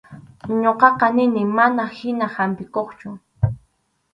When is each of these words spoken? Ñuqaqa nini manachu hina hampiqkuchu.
Ñuqaqa 0.61 1.07
nini 1.15 1.41
manachu 1.55 1.95
hina 2.03 2.25
hampiqkuchu. 2.35 3.09